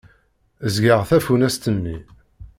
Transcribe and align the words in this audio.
Ẓẓgeɣ 0.67 1.01
tafunast-nni. 1.09 1.97